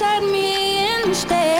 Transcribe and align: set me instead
set 0.00 0.22
me 0.22 1.02
instead 1.04 1.59